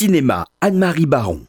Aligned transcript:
Cinéma, 0.00 0.46
Anne-Marie 0.62 1.04
Baron. 1.04 1.42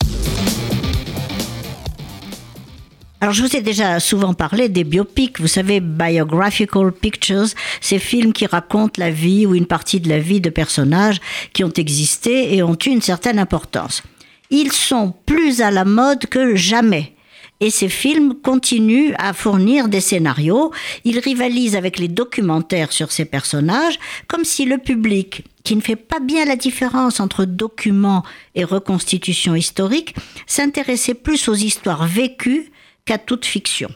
Alors, 3.22 3.34
je 3.34 3.44
vous 3.44 3.56
ai 3.56 3.62
déjà 3.62 4.02
souvent 4.02 4.34
parlé 4.34 4.68
des 4.68 4.84
biopics, 4.84 5.40
vous 5.40 5.48
savez, 5.48 5.80
biographical 5.80 6.92
pictures, 6.92 7.48
ces 7.80 7.98
films 7.98 8.34
qui 8.34 8.46
racontent 8.46 9.00
la 9.02 9.10
vie 9.10 9.46
ou 9.46 9.56
une 9.56 9.68
partie 9.68 10.02
de 10.02 10.10
la 10.10 10.20
vie 10.20 10.42
de 10.42 10.50
personnages 10.50 11.22
qui 11.54 11.64
ont 11.64 11.72
existé 11.72 12.54
et 12.54 12.62
ont 12.62 12.78
eu 12.86 12.90
une 12.90 13.02
certaine 13.02 13.40
importance. 13.40 14.04
Ils 14.50 14.74
sont 14.74 15.14
plus 15.26 15.62
à 15.62 15.72
la 15.72 15.86
mode 15.86 16.26
que 16.26 16.58
jamais. 16.58 17.14
Et 17.62 17.70
ces 17.70 17.90
films 17.90 18.34
continuent 18.34 19.14
à 19.20 19.34
fournir 19.34 19.88
des 19.88 20.02
scénarios. 20.02 20.72
Ils 21.06 21.20
rivalisent 21.20 21.76
avec 21.76 22.00
les 22.00 22.08
documentaires 22.08 22.92
sur 22.92 23.12
ces 23.12 23.26
personnages, 23.26 24.00
comme 24.28 24.44
si 24.44 24.66
le 24.66 24.80
public, 24.80 25.46
qui 25.64 25.76
ne 25.76 25.82
fait 25.82 25.96
pas 25.96 26.20
bien 26.20 26.44
la 26.46 26.56
différence 26.56 27.20
entre 27.20 27.46
documents 27.46 28.24
et 28.56 28.64
reconstitution 28.64 29.56
historique, 29.56 30.16
s'intéressait 30.48 31.14
plus 31.14 31.48
aux 31.48 31.56
histoires 31.56 32.08
vécues 32.08 32.72
qu'à 33.06 33.20
toute 33.20 33.46
fiction. 33.46 33.90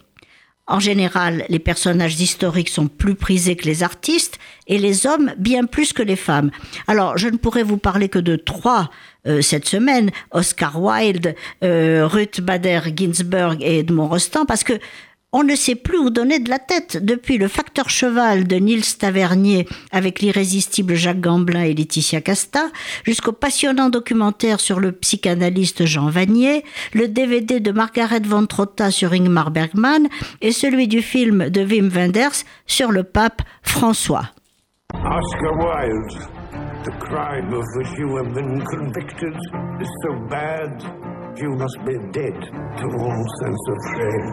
En 0.67 0.79
général, 0.79 1.45
les 1.49 1.59
personnages 1.59 2.19
historiques 2.19 2.69
sont 2.69 2.87
plus 2.87 3.13
prisés 3.13 3.55
que 3.55 3.65
les 3.65 3.83
artistes 3.83 4.39
et 4.67 4.79
les 4.79 5.05
hommes 5.05 5.33
bien 5.37 5.65
plus 5.65 5.93
que 5.93 6.01
les 6.01 6.15
femmes. 6.15 6.49
Alors, 6.87 7.19
je 7.19 7.27
ne 7.27 7.37
pourrais 7.37 7.61
vous 7.61 7.77
parler 7.77 8.09
que 8.09 8.17
de 8.17 8.35
trois 8.35 8.89
euh, 9.27 9.41
cette 9.41 9.67
semaine, 9.67 10.11
Oscar 10.31 10.81
Wilde, 10.81 11.35
euh, 11.63 12.07
Ruth 12.07 12.41
Bader 12.41 12.81
Ginsburg 12.95 13.57
et 13.61 13.79
Edmond 13.79 14.07
Rostand, 14.07 14.45
parce 14.45 14.63
que 14.63 14.73
on 15.37 15.43
ne 15.43 15.55
sait 15.55 15.75
plus 15.75 15.97
où 15.97 16.09
donner 16.11 16.39
de 16.39 16.49
la 16.49 16.59
tête 16.59 17.03
depuis 17.03 17.37
le 17.37 17.49
facteur 17.49 17.89
cheval 17.89 18.47
de 18.47 18.55
Niels 18.55 18.95
Tavernier 18.97 19.67
avec 19.91 20.21
l'irrésistible 20.21 20.95
Jacques 20.95 21.19
Gamblin 21.19 21.63
et 21.63 21.73
Laetitia 21.73 22.21
Casta, 22.21 22.69
jusqu'au 23.03 23.33
passionnant 23.33 23.89
documentaire 23.89 24.61
sur 24.61 24.79
le 24.79 24.93
psychanalyste 24.93 25.85
Jean 25.85 26.09
Vanier, 26.09 26.63
le 26.93 27.09
DVD 27.09 27.59
de 27.59 27.73
Margaret 27.73 28.21
von 28.21 28.45
Trotta 28.45 28.91
sur 28.91 29.11
Ingmar 29.11 29.51
Bergman 29.51 30.07
et 30.39 30.53
celui 30.53 30.87
du 30.87 31.01
film 31.01 31.49
de 31.49 31.65
Wim 31.65 31.89
Wenders 31.89 32.45
sur 32.65 32.93
le 32.93 33.03
pape 33.03 33.41
François. 33.61 34.29
Oscar 34.93 35.57
Wilde, 35.57 36.21
the 36.85 36.91
crime 36.99 37.51
of 37.51 37.65
which 37.77 37.97
you 37.97 38.15
have 38.17 38.31
been 38.35 38.61
convicted 38.61 39.35
is 39.81 39.89
so 40.03 40.13
bad 40.29 40.71
you 41.35 41.49
must 41.57 41.79
be 41.83 41.97
dead 42.11 42.37
to 42.79 42.85
all 43.03 43.23
sense 43.41 43.63
of 43.73 43.77
shame. 43.95 44.27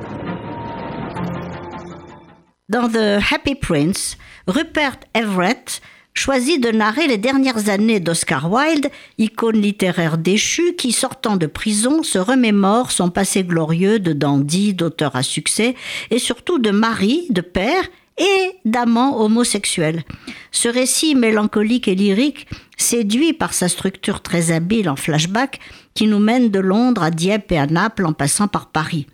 Dans 2.68 2.88
The 2.88 3.20
Happy 3.32 3.54
Prince, 3.54 4.18
Rupert 4.46 4.98
Everett 5.14 5.80
choisit 6.12 6.62
de 6.62 6.70
narrer 6.70 7.06
les 7.06 7.16
dernières 7.16 7.70
années 7.70 8.00
d'Oscar 8.00 8.52
Wilde, 8.52 8.90
icône 9.16 9.56
littéraire 9.56 10.18
déchu 10.18 10.74
qui, 10.74 10.92
sortant 10.92 11.36
de 11.36 11.46
prison, 11.46 12.02
se 12.02 12.18
remémore 12.18 12.90
son 12.90 13.08
passé 13.08 13.44
glorieux 13.44 13.98
de 13.98 14.12
dandy, 14.12 14.74
d'auteur 14.74 15.16
à 15.16 15.22
succès, 15.22 15.74
et 16.10 16.18
surtout 16.18 16.58
de 16.58 16.70
mari, 16.70 17.28
de 17.30 17.40
père 17.40 17.88
et 18.18 18.52
d'amant 18.64 19.20
homosexuel. 19.20 20.02
Ce 20.50 20.68
récit 20.68 21.14
mélancolique 21.14 21.88
et 21.88 21.94
lyrique 21.94 22.46
séduit 22.76 23.32
par 23.32 23.54
sa 23.54 23.68
structure 23.68 24.20
très 24.20 24.52
habile 24.52 24.88
en 24.88 24.96
flashback 24.96 25.60
qui 25.94 26.06
nous 26.06 26.18
mène 26.18 26.50
de 26.50 26.58
Londres 26.58 27.02
à 27.02 27.10
Dieppe 27.10 27.52
et 27.52 27.58
à 27.58 27.66
Naples 27.66 28.06
en 28.06 28.12
passant 28.12 28.48
par 28.48 28.66
Paris. 28.66 29.06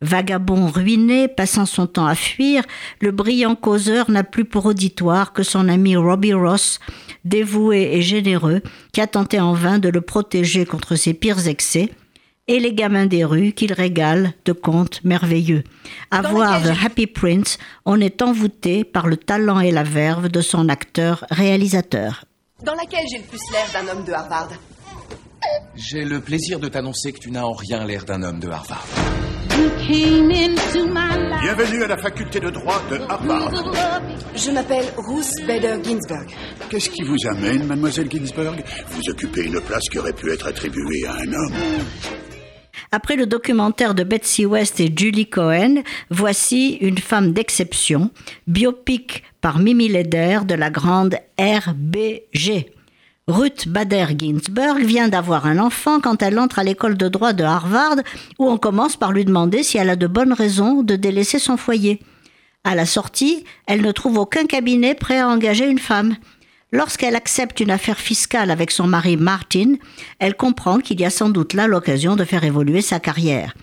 Vagabond 0.00 0.68
ruiné, 0.68 1.26
passant 1.26 1.66
son 1.66 1.88
temps 1.88 2.06
à 2.06 2.14
fuir, 2.14 2.62
le 3.00 3.10
brillant 3.10 3.56
causeur 3.56 4.10
n'a 4.10 4.22
plus 4.22 4.44
pour 4.44 4.66
auditoire 4.66 5.32
que 5.32 5.42
son 5.42 5.68
ami 5.68 5.96
Robbie 5.96 6.34
Ross, 6.34 6.78
dévoué 7.24 7.90
et 7.94 8.02
généreux, 8.02 8.62
qui 8.92 9.00
a 9.00 9.08
tenté 9.08 9.40
en 9.40 9.54
vain 9.54 9.80
de 9.80 9.88
le 9.88 10.00
protéger 10.00 10.66
contre 10.66 10.94
ses 10.94 11.14
pires 11.14 11.48
excès, 11.48 11.90
et 12.48 12.58
les 12.58 12.72
gamins 12.72 13.06
des 13.06 13.24
rues 13.24 13.52
qu'il 13.52 13.72
régale 13.72 14.32
de 14.44 14.52
contes 14.52 15.04
merveilleux. 15.04 15.62
À 16.10 16.22
voir 16.22 16.62
The 16.62 16.72
Happy 16.84 17.06
Prince, 17.06 17.58
on 17.84 18.00
est 18.00 18.22
envoûté 18.22 18.84
par 18.84 19.06
le 19.06 19.18
talent 19.18 19.60
et 19.60 19.70
la 19.70 19.84
verve 19.84 20.28
de 20.28 20.40
son 20.40 20.68
acteur-réalisateur. 20.68 22.24
Dans 22.64 22.74
laquelle 22.74 23.04
j'ai 23.12 23.18
le 23.18 23.24
plus 23.24 23.40
l'air 23.52 23.66
d'un 23.72 23.92
homme 23.92 24.04
de 24.04 24.12
Harvard 24.12 24.48
J'ai 25.76 26.04
le 26.04 26.20
plaisir 26.20 26.58
de 26.58 26.68
t'annoncer 26.68 27.12
que 27.12 27.18
tu 27.18 27.30
n'as 27.30 27.44
en 27.44 27.52
rien 27.52 27.84
l'air 27.84 28.04
d'un 28.04 28.22
homme 28.22 28.40
de 28.40 28.48
Harvard. 28.48 28.86
Bienvenue 31.40 31.82
à 31.82 31.86
la 31.88 31.96
faculté 31.96 32.40
de 32.40 32.50
droit 32.50 32.80
de 32.90 32.98
Harvard. 33.08 33.52
Je 34.34 34.50
m'appelle 34.50 34.84
Ruth 34.96 35.46
Bader 35.46 35.78
Ginsburg. 35.82 36.26
Qu'est-ce 36.70 36.90
qui 36.90 37.02
vous 37.02 37.16
amène, 37.28 37.66
mademoiselle 37.66 38.08
Ginsburg? 38.10 38.56
Vous 38.88 39.02
occupez 39.10 39.44
une 39.44 39.60
place 39.60 39.88
qui 39.90 39.98
aurait 39.98 40.12
pu 40.12 40.30
être 40.32 40.46
attribuée 40.46 41.06
à 41.06 41.14
un 41.14 41.32
homme. 41.32 41.54
Après 42.90 43.16
le 43.16 43.26
documentaire 43.26 43.94
de 43.94 44.02
Betsy 44.02 44.46
West 44.46 44.80
et 44.80 44.92
Julie 44.94 45.28
Cohen, 45.28 45.82
voici 46.10 46.78
Une 46.80 46.96
femme 46.96 47.32
d'exception, 47.32 48.10
biopic 48.46 49.24
par 49.42 49.58
Mimi 49.58 49.88
Leder 49.88 50.40
de 50.46 50.54
la 50.54 50.70
grande 50.70 51.16
RBG. 51.38 52.72
Ruth 53.26 53.68
Bader 53.68 54.06
Ginsburg 54.18 54.78
vient 54.78 55.08
d'avoir 55.08 55.44
un 55.44 55.58
enfant 55.58 56.00
quand 56.00 56.22
elle 56.22 56.38
entre 56.38 56.60
à 56.60 56.64
l'école 56.64 56.96
de 56.96 57.08
droit 57.08 57.34
de 57.34 57.44
Harvard, 57.44 57.96
où 58.38 58.48
on 58.48 58.56
commence 58.56 58.96
par 58.96 59.12
lui 59.12 59.26
demander 59.26 59.62
si 59.62 59.76
elle 59.76 59.90
a 59.90 59.96
de 59.96 60.06
bonnes 60.06 60.32
raisons 60.32 60.82
de 60.82 60.96
délaisser 60.96 61.38
son 61.38 61.58
foyer. 61.58 62.00
À 62.64 62.74
la 62.74 62.86
sortie, 62.86 63.44
elle 63.66 63.82
ne 63.82 63.92
trouve 63.92 64.16
aucun 64.16 64.46
cabinet 64.46 64.94
prêt 64.94 65.20
à 65.20 65.28
engager 65.28 65.68
une 65.68 65.78
femme. 65.78 66.16
Lorsqu'elle 66.70 67.16
accepte 67.16 67.60
une 67.60 67.70
affaire 67.70 67.98
fiscale 67.98 68.50
avec 68.50 68.70
son 68.70 68.86
mari 68.86 69.16
Martin, 69.16 69.74
elle 70.18 70.36
comprend 70.36 70.78
qu'il 70.78 71.00
y 71.00 71.04
a 71.04 71.10
sans 71.10 71.30
doute 71.30 71.54
là 71.54 71.66
l'occasion 71.66 72.14
de 72.14 72.24
faire 72.24 72.44
évoluer 72.44 72.82
sa 72.82 73.00
carrière 73.00 73.54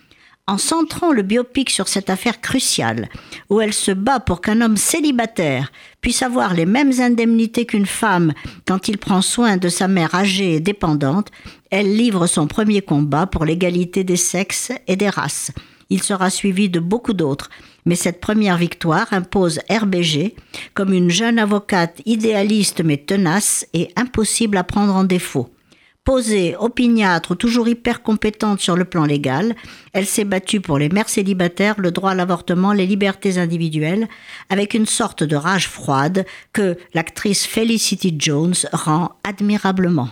en 0.48 0.58
centrant 0.58 1.12
le 1.12 1.24
biopic 1.24 1.70
sur 1.70 1.88
cette 1.88 2.10
affaire 2.10 2.40
cruciale, 2.40 3.10
où 3.50 3.62
elle 3.62 3.74
se 3.74 3.92
bat 3.92 4.20
pour 4.20 4.42
qu'un 4.42 4.62
homme 4.62 4.78
célibataire 4.78 5.72
puisse 6.02 6.22
avoir 6.22 6.54
les 6.54 6.68
mêmes 6.68 6.94
indemnités 7.00 7.66
qu'une 7.66 7.88
femme 7.88 8.34
quand 8.68 8.88
il 8.88 8.98
prend 8.98 9.22
soin 9.22 9.58
de 9.58 9.70
sa 9.70 9.88
mère 9.88 10.14
âgée 10.14 10.56
et 10.56 10.60
dépendante, 10.60 11.30
elle 11.72 11.96
livre 11.96 12.28
son 12.28 12.48
premier 12.48 12.82
combat 12.82 13.26
pour 13.26 13.44
l'égalité 13.44 14.04
des 14.04 14.18
sexes 14.18 14.72
et 14.88 14.96
des 14.96 15.10
races. 15.10 15.52
Il 15.90 16.02
sera 16.02 16.30
suivi 16.30 16.70
de 16.70 16.80
beaucoup 16.80 17.14
d'autres, 17.14 17.50
mais 17.86 17.96
cette 17.96 18.20
première 18.20 18.58
victoire 18.58 19.08
impose 19.12 19.60
RBG 19.70 20.36
comme 20.74 20.94
une 20.94 21.12
jeune 21.12 21.40
avocate 21.40 22.02
idéaliste 22.06 22.84
mais 22.84 22.98
tenace 22.98 23.68
et 23.74 23.90
impossible 23.96 24.58
à 24.58 24.64
prendre 24.64 24.96
en 24.96 25.04
défaut. 25.04 25.50
Posée, 26.04 26.56
opiniâtre, 26.56 27.36
toujours 27.36 27.68
hyper 27.68 28.04
compétente 28.04 28.60
sur 28.60 28.76
le 28.76 28.86
plan 28.86 29.06
légal, 29.06 29.56
elle 29.92 30.06
s'est 30.06 30.24
battue 30.24 30.62
pour 30.62 30.78
les 30.78 30.88
mères 30.88 31.10
célibataires, 31.10 31.80
le 31.80 31.92
droit 31.92 32.12
à 32.12 32.16
l'avortement, 32.16 32.74
les 32.74 32.86
libertés 32.86 33.40
individuelles, 33.40 34.08
avec 34.52 34.76
une 34.76 34.86
sorte 34.86 35.24
de 35.24 35.36
rage 35.36 35.68
froide 35.68 36.26
que 36.54 36.78
l'actrice 36.94 37.48
Felicity 37.48 38.16
Jones 38.20 38.54
rend 38.72 39.14
admirablement. 39.24 40.10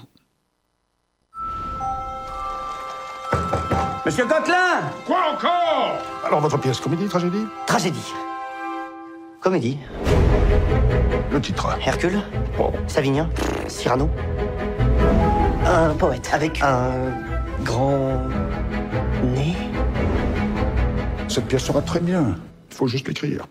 Monsieur 4.05 4.25
Coquelin 4.25 4.81
Quoi 5.05 5.17
encore 5.33 5.97
Alors, 6.25 6.41
votre 6.41 6.57
pièce, 6.57 6.79
comédie, 6.79 7.05
tragédie 7.07 7.45
Tragédie. 7.65 8.13
Comédie. 9.39 9.77
Le 11.31 11.39
titre. 11.41 11.69
Hercule 11.85 12.19
Oh. 12.59 12.71
Savinien 12.87 13.29
Cyrano 13.67 14.09
Un 15.65 15.89
poète 15.95 16.29
avec 16.33 16.61
un 16.61 16.91
grand 17.63 18.19
nez 19.23 19.55
Cette 21.27 21.45
pièce 21.47 21.63
sera 21.65 21.81
très 21.81 21.99
bien. 21.99 22.35
Il 22.71 22.75
faut 22.75 22.87
juste 22.87 23.07
l'écrire. 23.07 23.45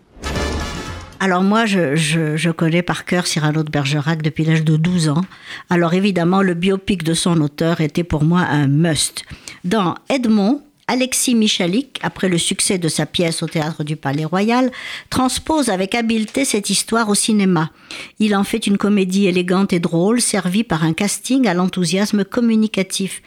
Alors 1.19 1.41
moi, 1.41 1.65
je, 1.65 1.95
je- 1.95 2.35
je 2.35 2.49
connais 2.51 2.81
par 2.81 3.05
cœur 3.05 3.27
Cyrano 3.27 3.63
de 3.63 3.71
Bergerac 3.71 4.21
depuis 4.21 4.43
l'âge 4.43 4.63
de 4.63 4.75
12 4.75 5.07
ans. 5.09 5.21
Alors 5.69 5.93
évidemment, 5.93 6.41
le 6.41 6.53
biopic 6.53 7.03
de 7.03 7.13
son 7.13 7.39
auteur 7.41 7.79
était 7.81 8.03
pour 8.03 8.23
moi 8.25 8.41
un 8.41 8.67
must. 8.67 9.23
Dans 9.63 9.95
Edmond, 10.09 10.61
Alexis 10.87 11.35
Michalik, 11.35 11.97
après 12.03 12.27
le 12.27 12.37
succès 12.37 12.77
de 12.77 12.89
sa 12.89 13.05
pièce 13.05 13.41
au 13.43 13.47
théâtre 13.47 13.85
du 13.85 13.95
Palais 13.95 14.25
Royal, 14.25 14.71
transpose 15.09 15.69
avec 15.69 15.95
habileté 15.95 16.43
cette 16.43 16.69
histoire 16.69 17.07
au 17.07 17.15
cinéma. 17.15 17.71
Il 18.19 18.35
en 18.35 18.43
fait 18.43 18.67
une 18.67 18.77
comédie 18.77 19.27
élégante 19.27 19.71
et 19.71 19.79
drôle, 19.79 20.19
servie 20.19 20.65
par 20.65 20.83
un 20.83 20.91
casting 20.91 21.47
à 21.47 21.53
l'enthousiasme 21.53 22.25
communicatif. 22.25 23.21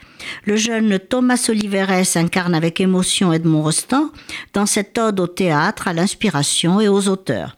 Le 0.45 0.57
jeune 0.57 0.99
Thomas 0.99 1.43
Oliveres 1.49 2.17
incarne 2.17 2.55
avec 2.55 2.83
émotion 2.83 3.33
Edmond 3.33 3.63
Rostand 3.63 4.11
dans 4.53 4.67
cette 4.67 4.99
ode 4.99 5.21
au 5.21 5.27
théâtre, 5.27 5.89
à 5.89 5.95
l'inspiration 5.95 6.83
et 6.83 6.89
aux 6.89 7.09
auteurs. 7.09 7.56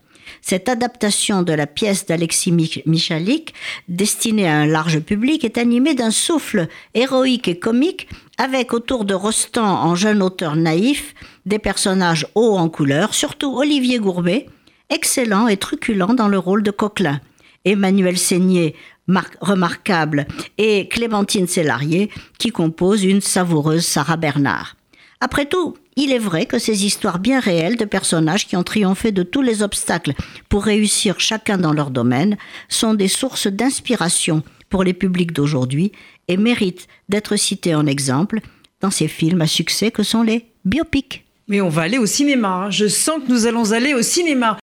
Cette 0.48 0.70
adaptation 0.70 1.42
de 1.42 1.52
la 1.52 1.66
pièce 1.66 2.06
d'Alexis 2.06 2.52
Mich- 2.52 2.82
Michalik, 2.86 3.52
destinée 3.86 4.48
à 4.48 4.56
un 4.56 4.64
large 4.64 5.00
public, 5.00 5.44
est 5.44 5.58
animée 5.58 5.92
d'un 5.94 6.10
souffle 6.10 6.68
héroïque 6.94 7.48
et 7.48 7.58
comique, 7.58 8.08
avec 8.38 8.72
autour 8.72 9.04
de 9.04 9.12
Rostand 9.12 9.66
en 9.66 9.94
jeune 9.94 10.22
auteur 10.22 10.56
naïf, 10.56 11.14
des 11.44 11.58
personnages 11.58 12.26
hauts 12.34 12.56
en 12.56 12.70
couleur, 12.70 13.12
surtout 13.12 13.58
Olivier 13.58 13.98
Gourbet, 13.98 14.46
excellent 14.88 15.48
et 15.48 15.58
truculent 15.58 16.14
dans 16.16 16.28
le 16.28 16.38
rôle 16.38 16.62
de 16.62 16.70
Coquelin. 16.70 17.20
Emmanuel 17.66 18.16
Seigné, 18.16 18.74
mar- 19.06 19.26
remarquable, 19.42 20.26
et 20.56 20.88
Clémentine 20.88 21.46
Célarier, 21.46 22.08
qui 22.38 22.48
composent 22.52 23.04
une 23.04 23.20
savoureuse 23.20 23.84
Sarah 23.84 24.16
Bernard. 24.16 24.76
Après 25.20 25.46
tout, 25.46 25.74
il 25.96 26.12
est 26.12 26.18
vrai 26.18 26.46
que 26.46 26.58
ces 26.60 26.86
histoires 26.86 27.18
bien 27.18 27.40
réelles 27.40 27.76
de 27.76 27.84
personnages 27.84 28.46
qui 28.46 28.56
ont 28.56 28.62
triomphé 28.62 29.10
de 29.10 29.24
tous 29.24 29.42
les 29.42 29.62
obstacles 29.62 30.14
pour 30.48 30.62
réussir 30.64 31.18
chacun 31.18 31.58
dans 31.58 31.72
leur 31.72 31.90
domaine 31.90 32.36
sont 32.68 32.94
des 32.94 33.08
sources 33.08 33.48
d'inspiration 33.48 34.42
pour 34.70 34.84
les 34.84 34.94
publics 34.94 35.32
d'aujourd'hui 35.32 35.90
et 36.28 36.36
méritent 36.36 36.86
d'être 37.08 37.34
cités 37.36 37.74
en 37.74 37.86
exemple 37.86 38.40
dans 38.80 38.92
ces 38.92 39.08
films 39.08 39.40
à 39.40 39.48
succès 39.48 39.90
que 39.90 40.04
sont 40.04 40.22
les 40.22 40.46
biopics. 40.64 41.24
Mais 41.48 41.60
on 41.62 41.68
va 41.70 41.82
aller 41.82 41.98
au 41.98 42.06
cinéma. 42.06 42.66
hein. 42.66 42.70
Je 42.70 42.86
sens 42.86 43.20
que 43.24 43.32
nous 43.32 43.46
allons 43.46 43.72
aller 43.72 43.94
au 43.94 44.02
cinéma. 44.02 44.56